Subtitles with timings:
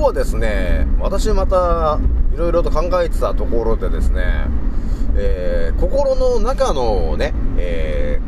[0.00, 2.00] 日はですね、私また
[2.32, 4.46] いろいろと考えてたところでですね、
[5.14, 8.18] えー、心の中のね、え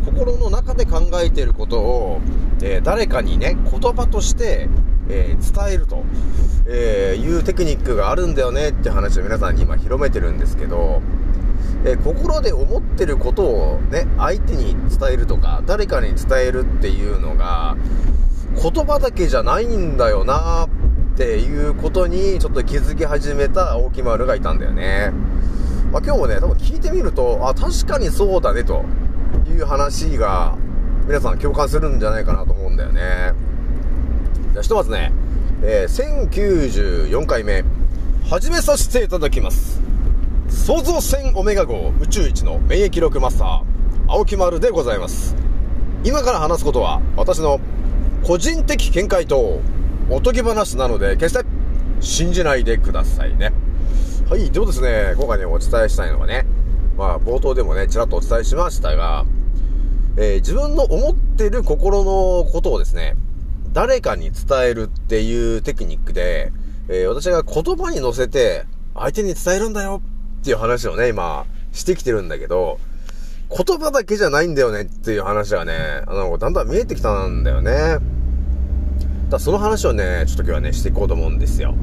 [0.00, 2.20] ー、心の中で考えていることを、
[2.62, 4.68] えー、誰かにね、言葉として、
[5.08, 6.04] え伝えると、
[6.66, 11.02] えいうテクニックがあるんだよねって話を皆さんに今広めてるんですけど、
[11.84, 17.76] え心で思ってることをね、相手に伝えるとか、誰かに伝えるっていうのが、
[18.54, 20.68] 言葉だけじゃないんだよな
[21.12, 25.12] っていうことにちょっと気づき始めた青木丸がいたんだよね。
[25.92, 28.82] まあ、今日もね、多分聞いてみると、あ、確かにそうだねと
[29.46, 30.56] いう話が
[31.06, 33.34] 皆さん共感するんじゃないかなと思うんだよね。
[34.52, 35.12] じゃあひとまずね、
[35.62, 37.62] えー、1094回目、
[38.30, 39.82] 始めさせていただきます。
[40.48, 43.62] 創造船オメガ号宇宙一の免疫力マスター、
[44.08, 45.36] 青木丸でございます。
[46.04, 47.60] 今から話すことは、私の
[48.24, 49.60] 個人的見解と
[50.10, 51.44] おとぎ話なので、決して
[52.00, 53.52] 信じないでくださいね。
[54.28, 56.46] はい、ではですね、今回ね、お伝えしたいのはね、
[56.96, 59.24] まあ、冒頭でもね、ちらっとお伝えしましたが、
[60.16, 63.14] えー、自分の思ってる心のことをですね、
[63.72, 66.52] 誰かに伝えるっていうテクニックで、
[66.88, 68.64] えー、私が言葉に乗せて、
[68.94, 70.02] 相手に伝えるんだよ
[70.40, 72.78] っていう話をね、今、してきてるんだけど、
[73.50, 77.98] 言葉だけじゃないんだよねっていう話がね、あの、だんだん見えてきたんだよね。
[79.32, 81.74] だその話をね、ちょっと今日はね、していこうと思うんですよ。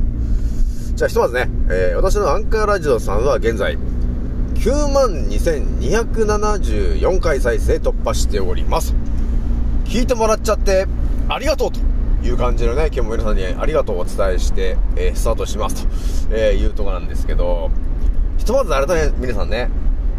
[0.96, 3.78] じゃあひとまずね、えー、私のアンカーラジオさんは現在、
[4.56, 8.94] 92,274回再生突破しております。
[9.86, 10.86] 聞いてもらっちゃって、
[11.28, 11.80] ありがとうと
[12.26, 17.72] いう感じのね、今日も皆さんにありがとうをお伝えして、えー、スタートしますと、えいうとこなんですけど、
[18.38, 19.70] ひとまずあれだね、皆さんね、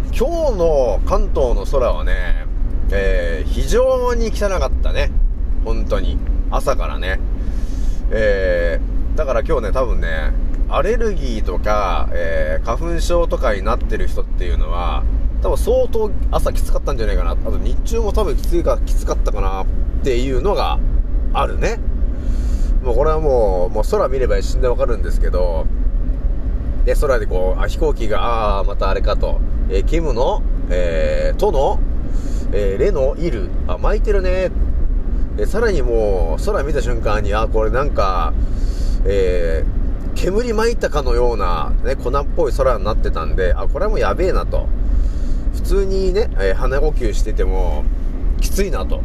[0.07, 2.45] 今日の関東の空はね、
[2.91, 5.11] えー、非常に汚かったね。
[5.65, 6.19] 本当に。
[6.51, 7.21] 朝からね。
[8.11, 10.33] えー、だから今日ね、多分ね、
[10.69, 15.05] アレルギーとか、えー、花粉症とかになってる人っていうのは、
[15.43, 17.33] 多分相当朝きつかったんじゃないかな。
[17.33, 19.67] あと日中も多分きついか、きつかったかなっ
[20.05, 20.79] ていうのが
[21.33, 21.79] あるね。
[22.83, 25.67] もうこれはもう、もう空見れば一瞬でわかるんですけど、
[26.85, 29.41] で、空でこう、あ飛行機が、ああ、またあれかと。
[29.69, 31.79] えー、キムの、えー、との、
[32.53, 34.51] えー、レのいる、あ、巻いてるね。
[35.39, 38.33] えさらにもう、空見た瞬間に、あ、これなんか、
[39.05, 44.67] えー、煙巻いたかのような、ね、粉っぽい空になってたんで、あ、これはもうやべえなと。
[45.55, 47.85] 普通にね、えー、鼻呼吸してても、
[48.41, 49.01] きついなと。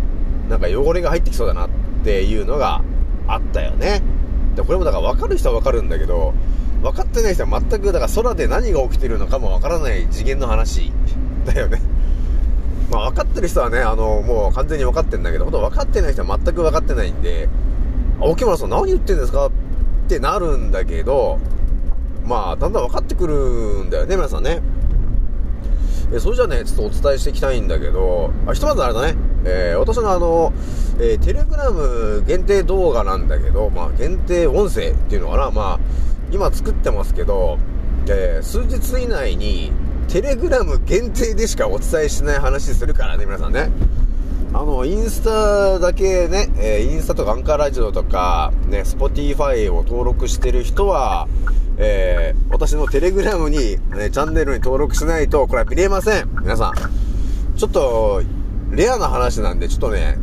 [0.50, 1.70] なんか汚れが入ってきそうだなっ
[2.04, 2.82] ていうのが
[3.28, 4.02] あったよね。
[4.56, 6.34] で、これもだから分かる人は分かるんだけど、
[6.82, 10.92] 分かってない人は全く、だから空で何が起きてるのかも分からない次元の話
[11.46, 11.82] だよね。
[12.92, 17.50] まあ分かってる人はね、あの、もう完全に分かってんだけど、ほんと分かってない人は全く分かってないんで、
[18.20, 19.52] 青木村さん何言ってんですかっ
[20.08, 21.40] てなるんだけど、
[22.26, 24.62] まあ、だんだん分かってくるんだよね、皆さんね。
[26.14, 30.54] えそれじゃあね、ちょっとお伝えしていきたいんだけど、あひとまずあれだね、えー、私のあの、
[31.00, 35.80] えー、テレグラム限定動画なんだけど、まあ、限定音声っていうのかな、まあ、
[36.32, 37.58] 今作ってますけど、
[38.08, 39.72] えー、数日以内に
[40.08, 43.70] テレグラム限定でしかお伝えしない話するからね、皆さんね。
[44.54, 51.28] あの、インスタだけね、えー、インスタとかアンカーラジオとか、ね、スポティファイを登録してる人は、
[51.78, 56.30] えー、私のテレグラムに、ね、チャンネルに登録しないと、これは見れません。
[56.42, 57.58] 皆さん。
[57.58, 58.22] ちょっと、
[58.72, 60.18] レアな話なんで、ちょっとね、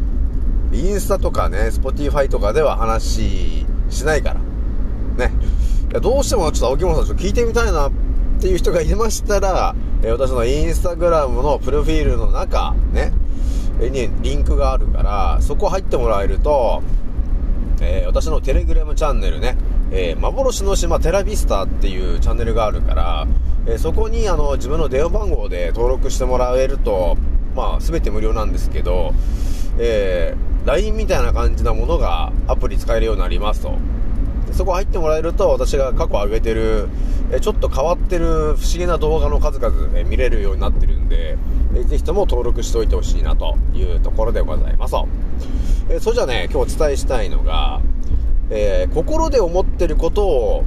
[0.72, 4.40] インスタとかね、スポティファイとかでは話しないから。
[5.28, 5.32] ね。
[6.00, 7.90] どうしてもちょっと青木本さんちょっと聞いてみたいな
[8.42, 13.12] っていう人がいましたら、え私のインスタグラムのプロフィールの中、ね、
[13.78, 16.82] にリンクがあるから、そこ入ってもらえると、
[17.80, 19.56] えー、私のテレグラムチャンネルね、
[19.92, 23.28] えー、幻の島テラビスタっていうチャンネルがあるから、
[23.68, 27.16] えー、そこにあの自分の電話番号で登録してもらえると、
[27.54, 29.14] まあ、全て無料なんですけど、
[29.78, 33.78] えー、LINE みたいな感じなものがアプリ使えるようになりますと。
[34.52, 36.88] そこ入ってもらえると、私が過去上げてる、
[37.32, 41.38] えちょっと変わってる不思議な動画の数々、え見れるようになってるんで、
[41.74, 44.94] えぜひとも登録しておいてほしいなというところでございます。
[45.88, 47.80] えそれじゃあね、今日お伝えしたいのが、
[48.50, 50.64] えー、心で思ってることを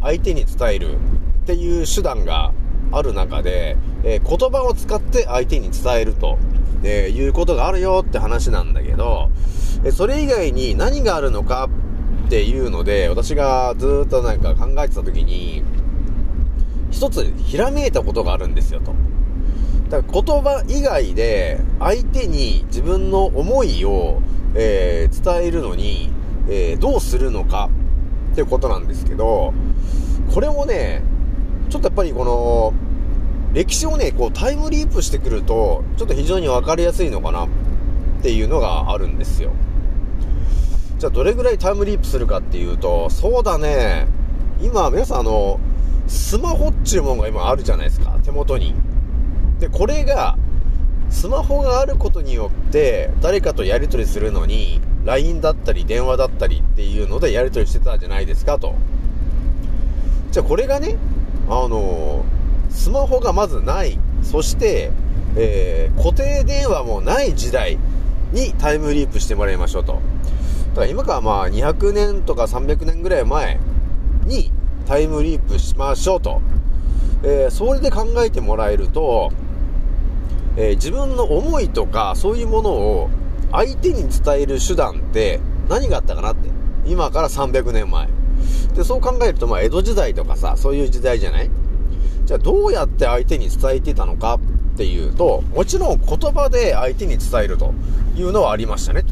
[0.00, 0.98] 相手に伝えるっ
[1.46, 2.52] ていう手段が
[2.92, 6.38] ある中で、えー、言葉を使って相手に伝えると、
[6.84, 9.30] えいうことがあるよって話なんだけど、
[9.84, 11.68] えそれ以外に何があるのか
[12.26, 15.62] っていうので、私がずっとなんか考えてた時に、
[16.90, 18.92] 一つひらめいたことがあるんですよと。
[19.88, 24.20] だから言葉以外で相手に自分の思いを、
[24.56, 26.10] えー、伝えるのに、
[26.48, 27.70] えー、どうするのか
[28.32, 29.54] っていうことなんですけど、
[30.34, 31.02] これもね、
[31.70, 32.74] ちょっとやっぱりこの、
[33.54, 37.48] 歴史をね、こうタイムリープしてくると、ちょっと非常にわかりやすいのかなっ
[38.22, 39.52] ていうのがあるんですよ。
[40.98, 44.06] じゃあどれぐらいタイムリープするかっていうと、そうだね、
[44.62, 45.60] 今皆さんあの、
[46.08, 48.74] スマホっちゅうもんが今あるじゃないですか、手元に。
[49.58, 50.38] で、これが、
[51.10, 58.74] スマホがあることによって、誰かとやり取りするのに、LINE だったり電話だったりっていうのでやり取りしてたじゃないですかと。
[60.32, 60.96] じゃあこれがね、
[61.48, 62.24] あの、
[62.70, 64.90] スマホがまずない、そして、
[65.36, 67.78] えー、固定電話もない時代
[68.32, 70.00] にタイムリープしてもらいましょうと。
[70.76, 73.58] だから今からまあ200年とか300年ぐらい前
[74.26, 74.52] に
[74.86, 76.42] タイムリープしましょうと。
[77.22, 79.32] えー、それで考えてもらえると、
[80.58, 83.10] えー、自分の思いとかそういうものを
[83.52, 85.40] 相手に伝える手段って
[85.70, 86.50] 何があったかなって。
[86.84, 88.08] 今から300年前。
[88.76, 91.50] で、そう考えると、まあ、江戸時代とかさ、そういう時代じゃない？
[92.26, 97.72] じゃあ、どうやって相手に伝えてたのかっていうと、もちろん言葉で相手に伝えると
[98.14, 99.04] いうのはありましたね。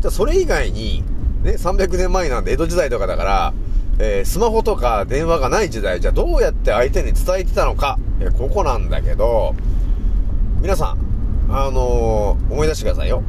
[0.00, 1.04] じゃあ、それ以外に、
[1.42, 3.54] ね、300年前なんで江戸時代とかだから、
[3.98, 9.54] えー、スマホとか電話がない時代、じゃあどうやって相手に伝えてたのか、えー、ここなんだけど、
[10.62, 10.98] 皆さん、
[11.50, 13.22] あのー、思い出してくださいよ。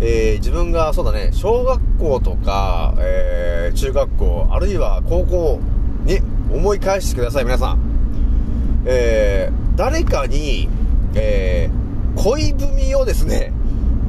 [0.00, 5.60] えー、自分が、そうだね、小学校とか、えー、中学校、あるいは高校
[6.04, 6.20] に
[6.52, 7.78] 思い返してください、皆さん。
[8.86, 10.68] えー、誰かに、
[11.14, 13.52] えー、恋文をですね、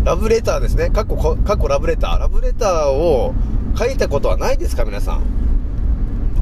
[0.03, 3.36] ラブレターですね、かっこ、かっこラブレター、ラブレターを
[3.77, 5.21] 書いたことはないですか、皆さん。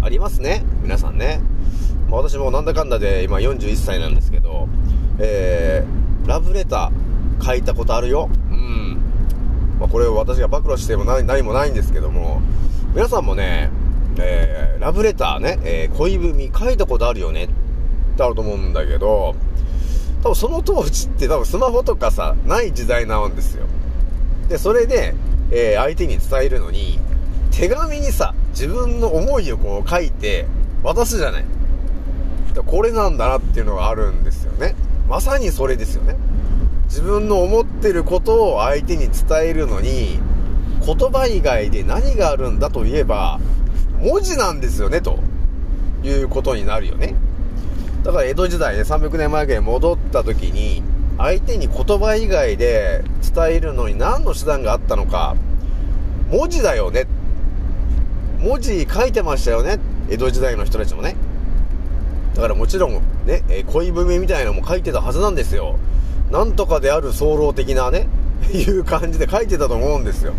[0.02, 1.42] ありますね、皆さんね。
[2.10, 4.70] まあ、私もなんだかんだで今41歳なんですけど、
[5.20, 8.30] えー、ラブレター書いたことあるよ。
[8.50, 8.98] うん。
[9.78, 12.42] まあ、これを私が暴露しても何もないんですけども、
[12.96, 13.72] 皆さんもね、
[14.20, 17.48] えー、ラブレターね、えー、恋文書いたことあるよねっ
[18.16, 19.36] てあると思うんだけど、
[20.24, 23.66] 多分その当時って多分スマホとかさ、ない時代なんですよ。
[24.50, 25.16] で、それで、
[25.51, 27.00] えー、相手に伝えるのに、
[27.51, 30.45] 手紙にさ、自分の思いをこう書いて
[30.83, 31.45] 渡すじゃない。
[32.66, 34.76] これなんだなっていうのがあるんですよね。
[35.07, 36.16] まさにそれですよね。
[36.85, 40.19] 自分の思ってることを相手に伝えるのに、
[40.85, 43.40] 言葉以外で何があるんだといえば、
[44.02, 45.19] 文字なんですよね、と
[46.04, 47.16] いうことになるよね。
[48.04, 50.84] だから江戸時代、ね、300年前ぐらいに戻った時に、
[51.18, 53.04] 相手に言葉以外で
[53.34, 55.36] 伝えるのに何の手段があったのか、
[56.32, 57.08] 文字だよね。
[58.40, 59.80] 文字書いてましたよね。
[60.10, 61.16] 江戸時代の人たちもね。
[62.36, 65.78] だからもちろん、ね、恋文みたいなのも書いてたはずなんですよ。
[66.32, 68.08] なんとかである早漏的なね、
[68.54, 70.34] いう感じで書いてたと思うんですよ。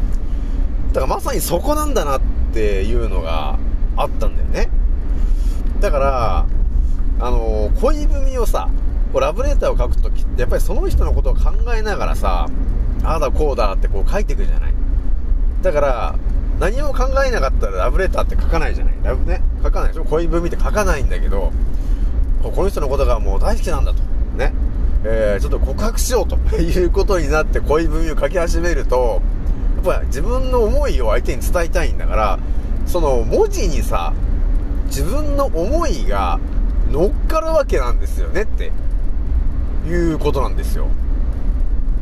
[0.92, 2.20] だからまさにそこなんだなっ
[2.54, 3.58] ていうのが
[3.96, 4.70] あったんだよね。
[5.80, 6.46] だから、
[7.20, 8.68] あのー、恋文をさ、
[9.12, 12.48] こうラブレターを書くときって、やっぱりその人のことを考えながらさ、
[13.04, 14.74] ああだこうだってこう書いていくじゃない。
[15.62, 16.14] だから、
[16.58, 18.94] 何も考えなかったらラブレターって書かないじゃない。
[19.02, 20.04] ラブね、書かないでしょ？
[20.04, 21.52] 恋文って書かないんだけど、
[22.42, 24.02] この人のことがもう大好きなんだと。
[24.36, 24.52] ね。
[25.02, 29.22] えー、ちょっと告白しようと いうことになって恋文を書き始めると、
[29.84, 32.38] やっぱ自分の思いを相手に伝えたいんだから、
[32.86, 34.12] その文字にさ、
[34.86, 36.38] 自分の思いが
[36.90, 38.72] 乗っかるわけなんですよねって
[39.86, 40.88] いうことなんですよ。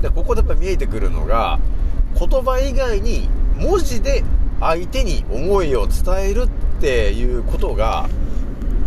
[0.02, 1.58] で、ここでやっぱ見えてくるのが、
[2.18, 4.24] 言葉以外に文字で
[4.60, 8.08] 相手に思いを伝えるっていうことが、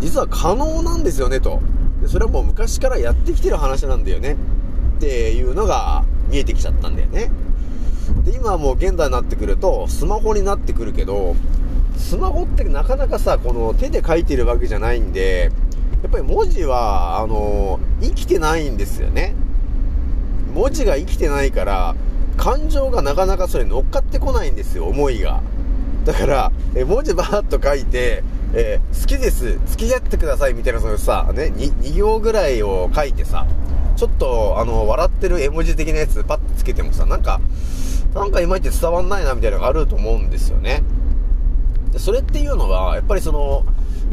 [0.00, 1.60] 実は可能なんですよねと。
[2.02, 4.36] でそれはもう昔からやってきてる話なんだよね
[4.96, 7.30] っていうのが見えてきちゃったんだよね
[8.24, 11.36] で今はもう現代になってくるとスマホになってくるけど
[11.96, 15.52] スマホってなかなかさこの手で書いてるわけじゃないんで
[16.12, 19.34] ぱり文字はあの生きてないんですよね
[20.54, 21.96] 文字が生きてないから
[22.36, 25.42] 感情がなかなかそれ乗っかってこないんですよ思いが
[26.04, 28.22] だからえ文字バーッと書いて
[28.54, 33.46] えー、好きです、付き合ってくださいみたいなそのさ、ね、2, 2行ぐらいを書いてさ、
[33.96, 37.40] ちょっと、あの、笑ってる絵文字的なやつパッとつけてもさ、なんか、
[38.14, 40.82] なんかいまいち伝わんないなみたいなのがあると思うんですよね。
[41.96, 43.64] それっていうのは、やっぱりその、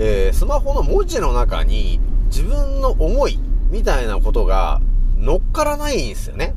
[0.01, 3.37] えー、スマホの文字の中に自分の思い
[3.69, 4.79] みたいなことが
[5.17, 6.55] 乗っからないんですよね。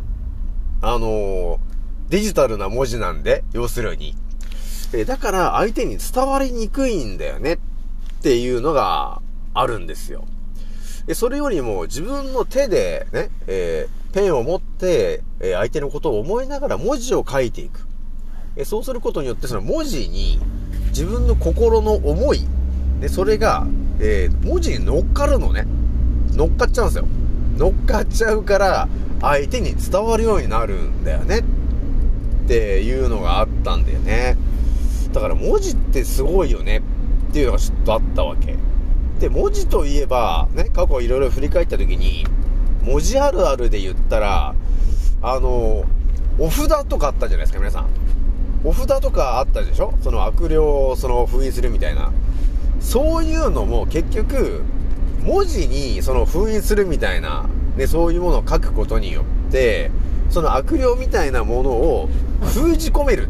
[0.81, 1.59] あのー、
[2.09, 4.15] デジタルな文字なんで、要するに。
[4.95, 7.59] えだから相手に伝わりにくいんだよねっ
[8.23, 9.23] ていうのが
[9.55, 10.25] あるんですよ。
[11.07, 17.89] でそれよりも自分の手でね、えー、ペンを持って、え、相手のことを思いながら文字を書いていく。
[18.55, 20.39] えそうすることによってその文字に
[20.89, 22.47] 自分の心の思い、
[23.03, 23.67] で、それが、
[23.99, 25.67] えー、文字に乗っかるのね。
[26.35, 27.05] 乗っかっちゃうんですよ。
[27.59, 28.89] 乗っかっちゃうから、
[29.21, 31.41] 相手に伝わるようになるんだよね。
[31.41, 31.43] っ
[32.47, 34.37] ていうのがあったんだよね。
[35.13, 36.81] だから文字ってすごいよね。
[37.31, 38.57] っていうのがちょっとあったわけ。
[39.19, 42.25] で、文字といえば、ね、過去いろいろ振り返った時に、
[42.85, 44.55] 文字あるあるで言ったら、
[45.23, 45.85] あの、
[46.39, 47.89] お札とかあったじゃないですか、皆さん。
[48.65, 49.93] お札とかあったでしょ？
[50.03, 52.13] その悪霊をその封印するみたいな。
[52.83, 54.63] そういうのも結局、
[55.25, 59.91] 文字にその封印するみたいな、ね、そういうものを書くことによって、
[60.31, 62.09] その悪霊みたいなものを
[62.43, 63.29] 封じ込める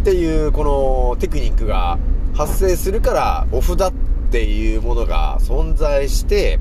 [0.00, 1.98] っていうこのテクニックが
[2.34, 3.92] 発生するから、お札っ
[4.32, 6.58] ていうものが存在して、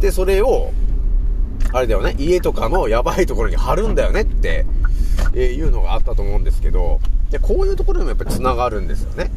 [0.00, 0.72] で、それを、
[1.72, 4.66] あれだよね、家とかのやばいところに貼るんだよねって、
[5.34, 9.30] えいうのがあったと思うんですけど、で、こういうところでもやっぱり繋がるんですよね。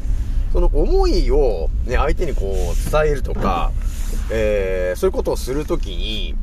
[0.56, 3.74] その思いをね、相手にこう伝えるとか、
[4.32, 6.34] えー、そういうことをするときに、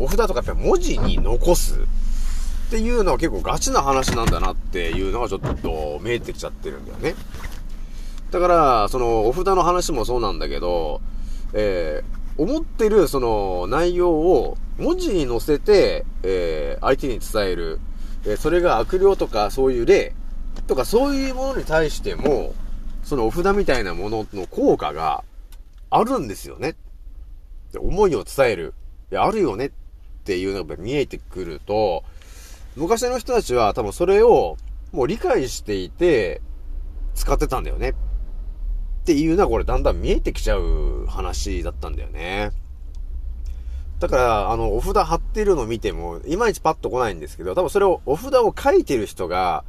[0.00, 7.14] お札とかやっぱ文字に残すっていうのは結構ガチな話なんだなっていうのがちょっと見えてきちゃってるんだよね。
[8.32, 11.00] だから、そのお札の話もそうなんだけど、
[11.52, 17.78] えー、思ってるその内容を文字に載せて、えー、相手に伝える。
[18.24, 20.12] えー、それが悪霊とかそういう例
[20.66, 22.52] とかそういうものに対しても、
[23.02, 25.24] そのお札みたいなものの効果が
[25.90, 26.76] あるんですよね。
[27.72, 28.74] で思いを伝える。
[29.10, 29.70] いや、あるよねっ
[30.24, 32.04] ていうのが見えてくると、
[32.76, 34.56] 昔の人たちは多分それを
[34.92, 36.40] もう理解していて
[37.14, 37.90] 使ってたんだよね。
[37.90, 37.94] っ
[39.04, 42.52] ていうのはこれだんだん見えてきちゃう話だったんだよね。
[43.98, 49.62] だから、あの、お札貼ってるの見ても、いまいちパッと来ないんですけど、多分それを、お札を書いてる人が、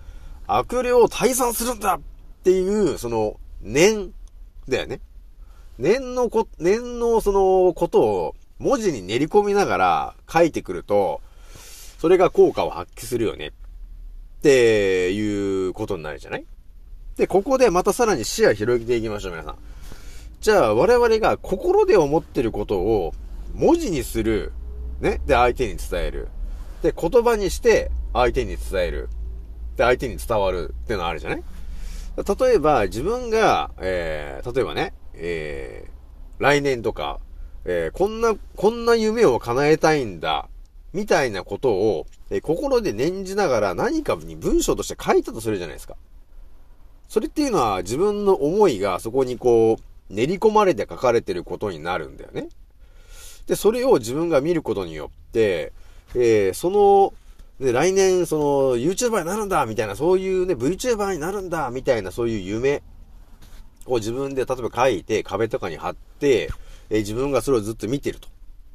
[0.48, 2.00] 悪霊を退散するんだっ
[2.42, 4.12] っていう、その、念
[4.68, 5.00] だよね。
[5.78, 11.22] 念のこ、念のそのことを文字に練り込みながら書いてくると、
[12.00, 13.48] それが効果を発揮するよね。
[13.50, 13.52] っ
[14.42, 16.46] ていうことになるじゃない？
[17.16, 19.56] で、ここでまたさらに視野広げていきましょう、皆さん。
[20.40, 23.14] じゃあ、我々が心で思ってることを
[23.54, 24.52] 文字にする。
[25.00, 25.22] ね？
[25.28, 26.28] で、相手に伝える。
[26.82, 29.10] で、言葉にして相手に伝える。
[29.78, 31.44] で、相手に伝わるっていうのあるじゃない？
[32.18, 37.20] 例えば、自分が、えー、例えばね、えー、来年とか、
[37.64, 40.50] えー、こんな、こんな夢を叶えたいんだ、
[40.94, 45.96] みたいなことを、えー、心で念じながら何かに文章として書いたとするじゃないですか。
[47.08, 52.50] それっていうのは自分の思いがそこにこう、練り込まれて書かれてることになるんだよね。
[53.48, 55.72] で、それを自分が見ることによって、
[56.14, 57.14] えー、その
[57.62, 58.44] で、来年、その、
[58.76, 62.82] YouTuber になるんだみたいな、そういうね、VTuber になるんだみたいな、そういう夢
[63.86, 66.50] を自分で、例えば書いて、壁とかに貼って、
[66.90, 68.30] え自分がそれをずっと見てると。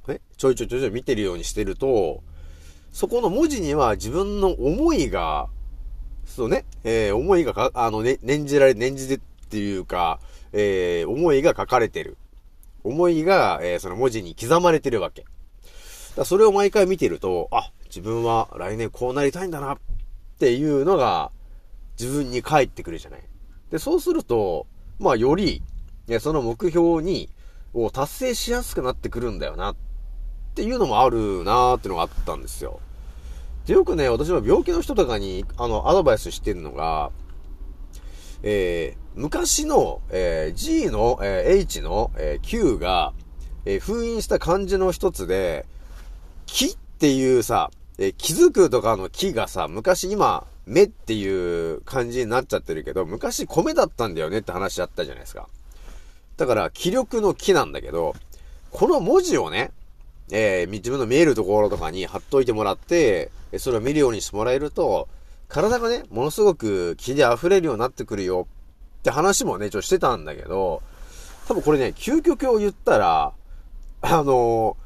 [0.06, 2.22] ね、ちょいちょいちょいちょい見てるようにしてると、
[2.92, 5.48] そこの文字には自分の思いが、
[6.24, 10.20] そうね、えー、思いがか、あのね、念じられ、念じてっていうか、
[10.52, 12.16] えー、思いが書かれてる。
[12.84, 15.24] 思いが、えー、その文字に刻まれてるわけ。
[16.14, 19.78] だそれを毎回見てると、あ、自分は来年こうなりたいんだなっ
[20.38, 21.30] ていうのが
[21.98, 23.22] 自分に返ってくるじゃない。
[23.70, 24.66] で、そうすると、
[24.98, 25.62] まあより、
[26.06, 27.30] ね、その目標に、
[27.72, 29.76] を達成しやすくなってくるんだよなっ
[30.54, 32.80] ていうのもあるなーっていうのがあったんですよ。
[33.66, 37.10] で、よくね、私は病気の人とかに、あの、アドバイスしてるのが、
[38.42, 43.14] えー、昔の、えー、G の、えー、H の、えー、Q が、
[43.64, 45.64] えー、封印した漢字の一つで、
[46.44, 55.48] 木っていうさ、え気づくとかの木がさ、昔今、目っていう感じになっちゃってるけど、昔米だったんだよねって話あったじゃないですか。
[56.36, 58.14] だから、気力の木なんだけど、
[58.70, 59.70] この文字をね、
[60.30, 65.08] えー、自分の見えるところとかに貼っといてもらって、それを見るようにしてもらえると、
[65.48, 68.48] 体がね、ものすごく気で溢れるようになってくるよ
[69.00, 70.82] って話もね、ちょっとしてたんだけど、
[71.46, 73.32] 多分これね、究極を言ったら、
[74.02, 74.76] あの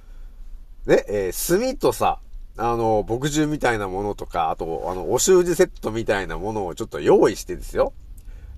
[0.87, 2.21] ー、ね、えー、炭とさ、
[2.57, 7.93] あの、牧汁みたいなものとか、あと、あの、お習字セットみたいなものをちょっと用意してですよ。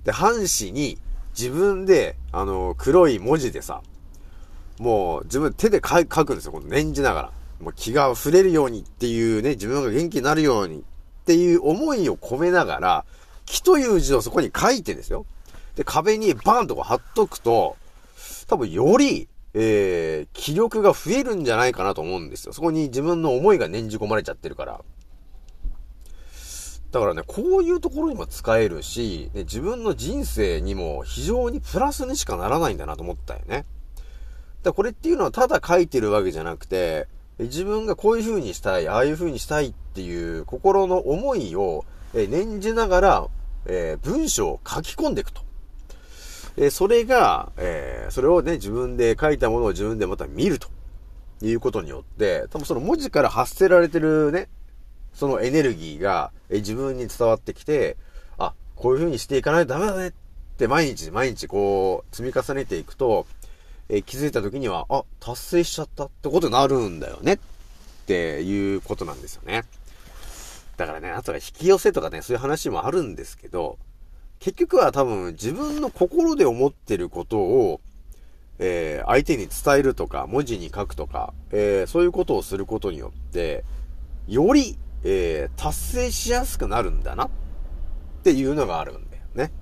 [0.05, 0.99] で、半紙に
[1.39, 3.83] 自分で、あの、黒い文字でさ、
[4.79, 6.53] もう自分手で書くんですよ。
[6.53, 7.33] この念じながら。
[7.61, 10.83] もう気が溢れるようにっていうね、自分が元気になるようにっ
[11.25, 13.05] ていう思いを込めながら、
[13.47, 15.25] 気という字をそこに書いてですよ。
[15.77, 17.77] で、壁にバーンとこ貼っとくと、
[18.49, 22.53] 多分より、えー、気力が増えるんじゃないかなと思うんですよ。
[22.53, 24.81] そこに自分の思いが念じ込まれちゃってるから。
[26.91, 33.65] だからね、こういうところにも使えるし、ね、自分の人生にも非常にプラスにしかならないんだなと思ったよね。
[34.63, 43.29] だこれっていうのはただ書いてるわけじゃなくて、自分がこういう風にしたい、ああいう風にしたいっていう心の思いを念じながら、
[43.65, 45.43] えー、文章を書き込んでいくと。
[46.57, 50.69] え、それが、え、それをね、自分で書いたものを自分でまた見ると
[51.41, 54.49] いうことによって、多分その文字から発せられてるね、
[55.15, 57.97] そのエネルギーが、え自分に伝わってきて、
[58.39, 60.13] あ、こういう風にしていかないとダメだねっ
[60.59, 63.27] て毎日毎日こう積み重ねていくと、
[63.89, 67.39] え気づいた時には、あ、達成しちゃったってことになるんだよねっ
[68.07, 69.65] ていうことなんですよね。
[70.77, 73.79] だからね、あとは引き寄せとかね、そういう話もあるんですけど、
[74.43, 77.81] 結局は多分自分の心で思ってることを、
[78.59, 83.65] えー、相手に伝えるとか、文字に書くとか、えー、そういうことをすることによって、
[84.29, 87.31] よりえー、達成しやすくなるんだなっ
[88.23, 89.53] ていうのがあるんだよね。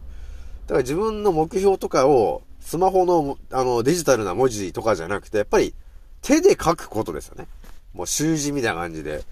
[0.66, 5.75] だから自分の目標とかをスマホのあのデジタルな文字とかじゃなくて、やっぱり
[6.21, 7.47] 手で書くことですよね。
[7.95, 9.25] もう習字みたいな感じで、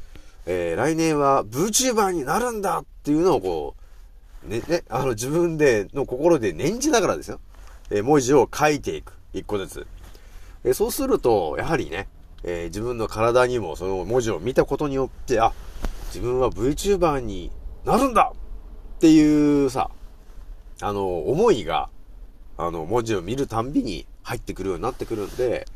[0.47, 3.78] えー、来年は VTuber になるんだっていうのをこう、
[4.49, 7.41] ね、ね、あの自分での心で念じながらですよ。
[7.91, 9.13] えー、文字を書いていく。
[9.33, 9.87] 一個ずつ。
[10.65, 12.09] えー、そうすると、やはりね、
[12.43, 15.53] えー、自分の体にもその文字を見たことによって、あ、
[16.09, 17.51] 自分は VTuber に
[17.85, 18.33] なるんだ
[18.97, 19.91] っていうさ、
[20.81, 21.91] あの、思いが、
[22.57, 25.67] あの、文字を見るたんびに入ってくるようになってくるんで、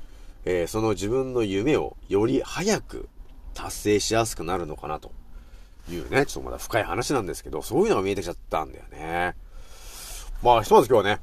[0.44, 3.08] えー、その自分の夢をより早く
[3.54, 5.12] 達成しやすくなるのかなと
[5.90, 9.34] いうね、ちょっとまだ深い話なんですけど、そういうのが見えてきちゃったんだよね。
[10.42, 11.20] まあ、ひとまず今日はね、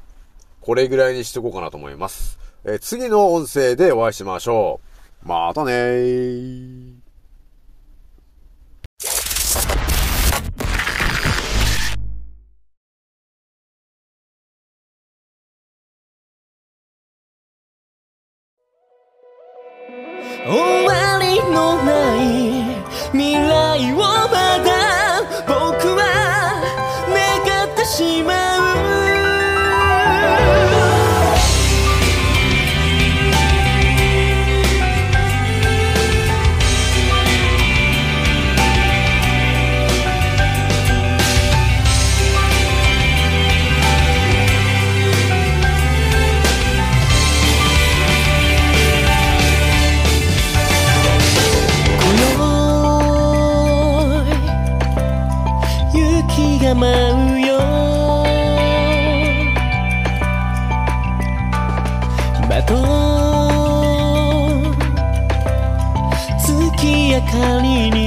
[0.61, 2.39] これぐらいにしておこうかなと思います。
[2.65, 4.81] え、次の音声でお会いしましょ
[5.23, 5.27] う。
[5.27, 6.98] またねー。
[67.39, 67.98] 忘れ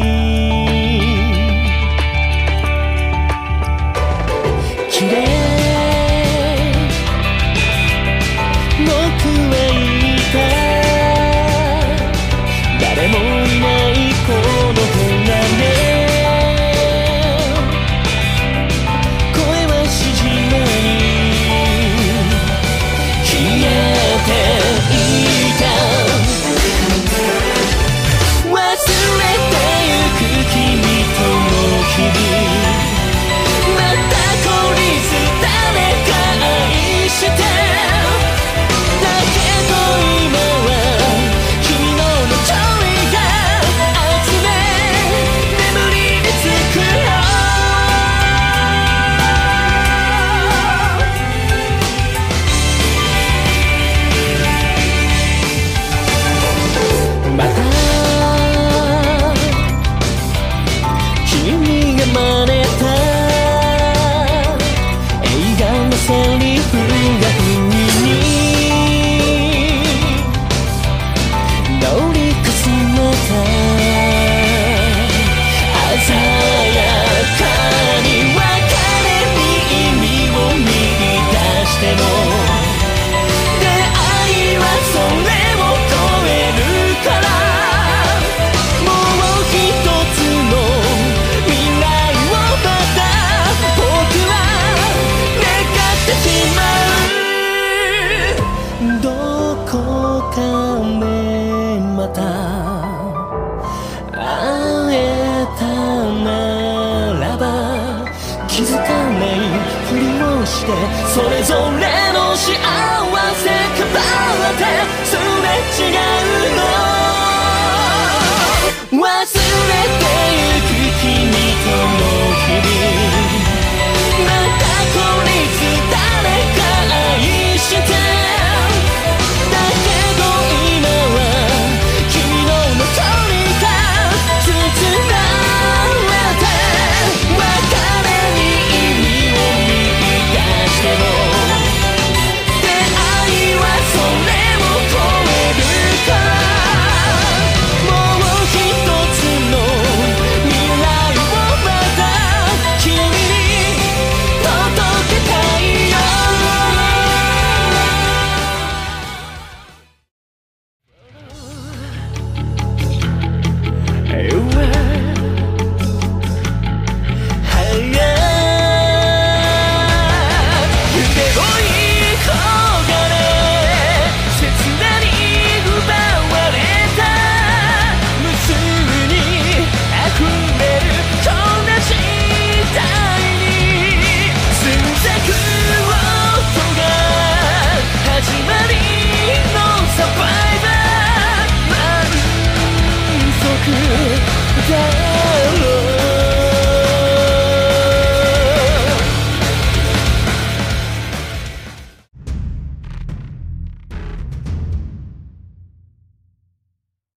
[115.76, 116.11] てゆ